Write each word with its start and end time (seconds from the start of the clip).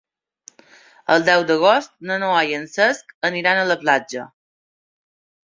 El 1.15 1.25
deu 1.27 1.45
d'agost 1.51 1.93
na 2.11 2.17
Noa 2.23 2.41
i 2.53 2.57
en 2.61 2.65
Cesc 2.73 3.15
aniran 3.31 3.61
a 3.61 3.69
la 3.75 3.79
platja. 3.85 4.27